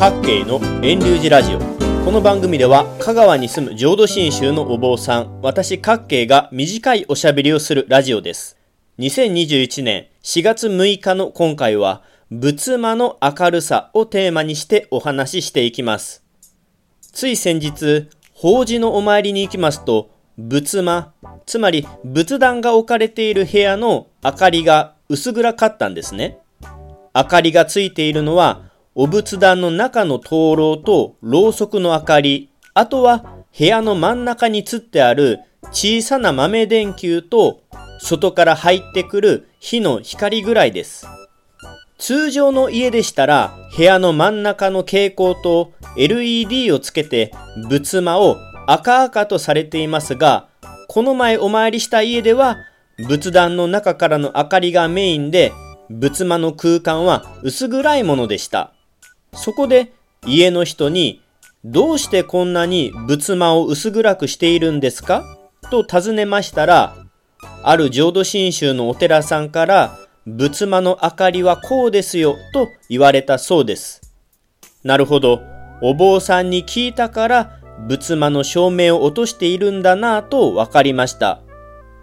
[0.00, 1.58] 各系の遠流寺ラジオ。
[1.58, 8.56] この番組では香川に住む浄土真宗のお坊さん私各系が短いおしゃべりをするラジオです。
[8.98, 16.24] 2021年4月6日の今回は仏間の明るさをテーマにしてお話ししていきます。
[17.02, 21.12] つい先日法事のお参りに行きますと仏間
[21.44, 26.38] つまり仏壇が置かれている部屋の明かりが薄暗かったんですね。
[27.14, 35.38] 明かりがついているのはお仏壇の中の灯籠とろうそくの明かり、あとは部屋の真ん中につってある
[35.70, 37.62] 小さな豆電球と
[38.00, 41.06] 外から入ってくる火の光ぐらいです。
[41.98, 47.32] 通常の家でしたら部屋の真ん中の蛍光灯 LED をつけて
[47.68, 50.48] 仏間を赤々とされていますが、
[50.88, 52.56] この前お参りした家では
[53.06, 55.52] 仏壇の中からの明かりがメインで
[55.90, 58.72] 仏間の空間は薄暗いものでした。
[59.32, 59.92] そこで
[60.26, 61.22] 家の人に
[61.64, 65.24] どうしてこんなに仏間を薄暗くしているんですか？
[65.70, 66.96] と尋ねましたら、
[67.62, 74.00] ある浄土真宗のお寺さんから仏間の明かりはこうですよと言われたそうです。
[74.82, 75.42] なるほど。
[75.82, 81.40] お坊さんに聞いたから仏間の照明を落としているんだなぁと分かりました。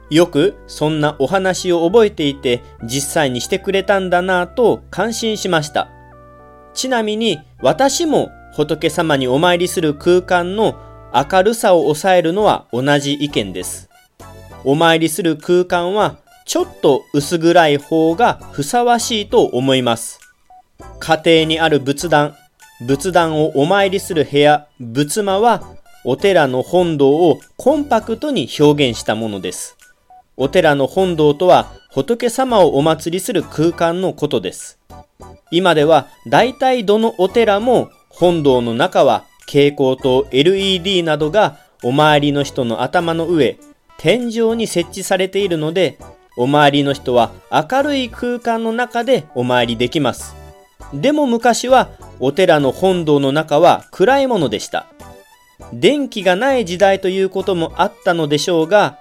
[0.09, 5.89] よくそんなお話を覚えていて実際にしてくれたんだなぁと感心しました。
[6.77, 10.75] ちなみに私も仏様にお参りする空間の
[11.11, 13.89] 明るさを抑えるのは同じ意見です。
[14.63, 20.19] お参りする空間はちょっと薄暗い方がふさわしいと思います。
[20.99, 22.35] 家庭にある仏壇、
[22.85, 25.63] 仏壇をお参りする部屋、仏間は
[26.03, 29.75] お寺の本堂をコンパクトに表現したものです。
[30.35, 34.77] お寺の本堂とは仏様をお祭りする空間のことです。
[35.51, 43.57] 今では大体どのお寺も本堂の中は蛍光灯 LED などがお参りの人の頭の上、
[43.97, 45.97] 天井に設置されているので、
[46.37, 50.35] お参りの人は明るい空間の中でお参りできます。
[50.93, 54.87] でも昔はお寺の本堂の中は暗いものでした。
[55.73, 58.99] 電気がない時代ということもあったのでしょうが、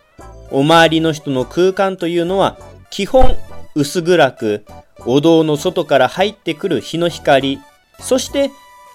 [0.51, 2.57] お参りの人の空間というのは
[2.91, 3.37] 基本
[3.77, 4.65] 薄暗く
[5.05, 7.61] お堂の外から入ってくる日の光、
[8.01, 8.51] そして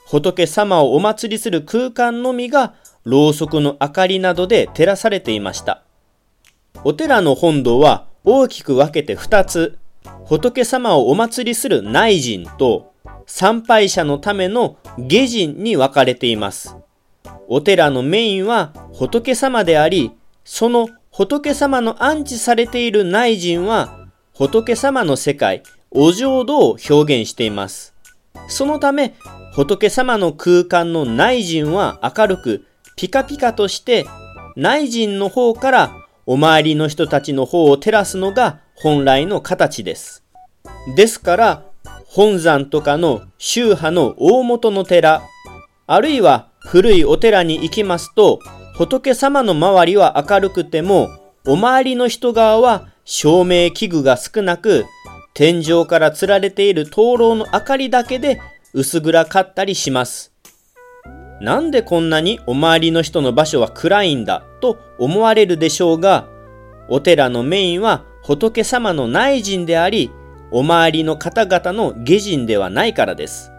[0.08, 5.84] 仏様をお祭りする空間のみがろうそくの明かりなどで照らされていました。
[6.84, 9.78] お寺の本堂は大きく分けて2つ、
[10.26, 12.92] 仏様をお祭りする内陣と
[13.28, 16.76] 参拝者のための下陣に分かれています。
[17.48, 20.12] お寺のメインは仏様であり、
[20.44, 24.01] その仏様の安置されている内陣は
[24.34, 25.62] 仏様の世界、
[25.92, 27.94] お浄土を表現しています。
[28.48, 29.14] そのため、
[29.54, 32.66] 仏様の空間の内陣は明るく、
[32.96, 34.06] ピカピカとして、
[34.56, 35.92] 内陣の方から
[36.26, 40.24] お参りの人たちの方を照らすのが本来の形です。
[40.96, 41.66] ですから、
[42.06, 45.22] 本山とかの宗派の大元の寺、
[45.88, 48.40] あるいは古いお寺に行きますと、
[48.76, 51.10] 仏様の周りは明るくても、
[51.46, 54.86] お参りの人側は照明器具が少なく、
[55.34, 58.40] 天井から吊られている灯籠の明かりだけで
[58.72, 60.32] 薄暗かったりします。
[61.42, 66.30] なんでこんなにお参りの人の場所は暗いんだと思われるでしょうが、
[66.88, 70.10] お寺のメインは仏様の内陣であり、
[70.50, 73.52] お参りの方々の下陣ではないからです。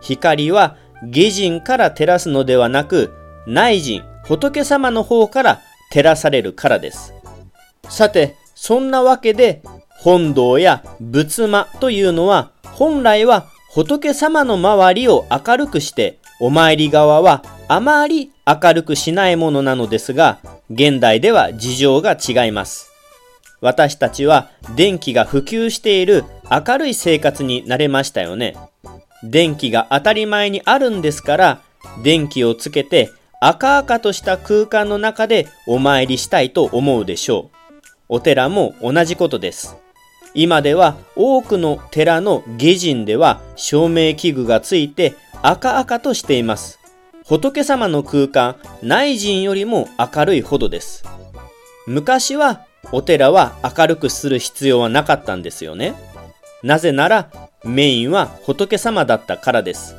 [0.00, 3.12] 光は下陣から照らすのではなく、
[3.46, 5.60] 内陣、仏様の方から
[5.92, 7.14] 照らされるからです。
[7.88, 22.92] さて、そんなわけで本堂や仏間というのは本来は仏様の周りを明るくしてお参り側はあまり明るくしないものなのですが現代では事情が違います。
[23.62, 28.56] 私たちは電気が普及している明るい生活になれましたよね。
[29.24, 31.62] 電気が当たり前にあるんですから
[32.04, 33.10] 電気をつけて
[33.40, 37.59] 赤々とした空間の中でお参りしたいと思うでしょう。
[38.12, 39.76] お寺も同じことです。
[40.34, 46.80] 今では多くの寺の下陣では照明器具がついて赤々としています。
[47.24, 51.04] 仏様の空間、内陣よりも明るいほどです。
[51.86, 55.94] 昔はお寺は明るくする必要はなかったんですよね。
[56.64, 57.30] なぜなら
[57.64, 59.94] メインは仏様だったからです。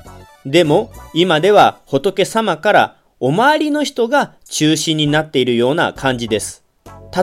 [0.46, 6.66] でも今では仏様からお周りの人が中心になっているような感じです。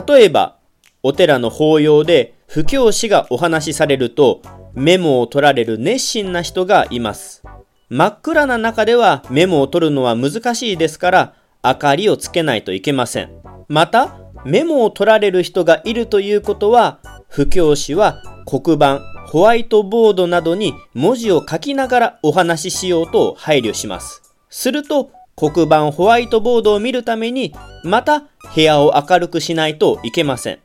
[0.07, 0.58] 例えば
[1.01, 4.41] お寺の法要で布教師がお話しされると
[4.73, 7.43] メモを取られる熱心な人がいます。
[7.89, 13.31] 真っ暗な中ではメモを取るのは難しいですから、明かりをつけないといけません。
[13.67, 14.15] また、
[14.45, 24.21] メモを取られる人がいるということは、布教師は黒板、ホワイトボードなどに文字を書きながらお話ししようと配慮します。
[24.49, 28.23] すると、黒板ホワイトボードを見るために、また
[28.55, 30.59] 部屋を明るくしないといけません。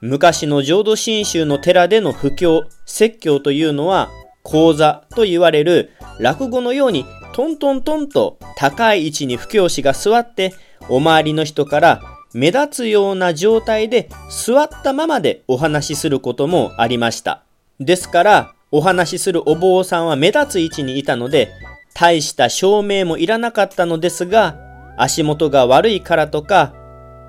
[0.00, 4.10] 昔の浄土真宗の寺での布教、説教というのは、
[4.42, 5.90] 講座と言われる
[6.20, 10.52] 落語のようにトントントンと高い位置に布教師が座って、
[10.88, 12.00] お周りの人から
[12.32, 17.42] 目立つような状態で座ったままでお話しすることもありました。
[17.80, 21.50] ですから、お話しするお坊さんは目立つ位置にいたので、
[21.94, 24.58] 大した照明もいらなかったのですが、
[24.98, 26.74] 足元が悪いからとか、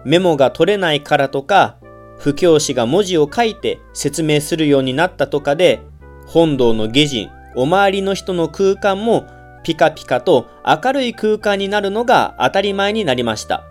[0.05, 1.77] メモが取れないからとか、
[2.17, 5.81] 布教師が文字を書いて説明するようになったとかで、
[6.25, 9.25] 本堂の下人、お周りの人の空間も
[9.63, 13.63] ピカピカと明るい空間になるのが当たり前になりました。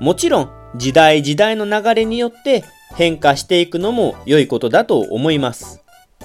[0.00, 2.64] もちろん時代時代の流れによって
[2.94, 5.82] 変化していくのも良いことだと思います。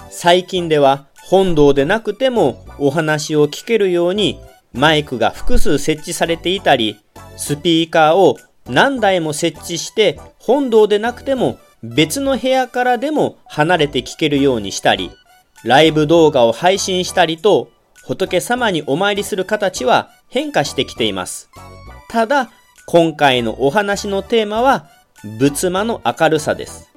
[0.09, 4.39] 最近では本堂でなくてもお話を聞けるように
[4.73, 6.99] マイクが複数設置されていたり、
[7.37, 8.37] スピーカーを
[8.67, 15.11] 何台も設置して本堂でなくても別の部屋からでも離れて聞けるようにしたり、
[15.63, 17.69] ライブ動画を配信したりと
[18.03, 21.49] 仏様にお参りする形は変化してきています。
[22.09, 22.49] ただ、
[22.87, 24.87] 今回のお話のテーマは、
[25.39, 26.89] 仏間の明るさです。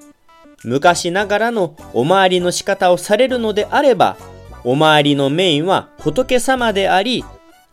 [0.65, 4.17] 昔ながらのお参りの仕方をされるのであれば、
[4.65, 7.23] お参りのメインは仏様であり、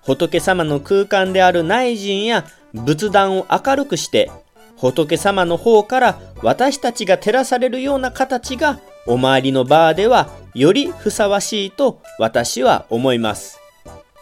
[0.03, 4.29] 仏様の空間である内陣や仏壇を明るくして、
[4.81, 13.60] 仏様の方から私たちが照らされるような形がお参りのバーではよりふさわしいと私は思います。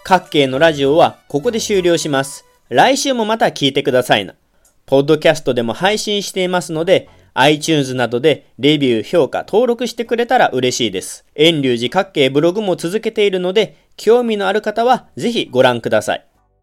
[0.04, 2.44] 各系のラジオはここで終了します。
[2.68, 4.36] 来週もまた聞いてくださいな。
[4.86, 11.26] ポッドキャストでも配信していますので、iTunes などでレビュー、評価、登録してくれたら嬉しいです。
[11.36, 16.29] 遠隆寺各系ブログも続けているので、興味のある方はぜひご覧ください。